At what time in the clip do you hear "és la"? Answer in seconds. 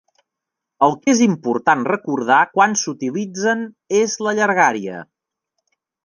4.01-4.33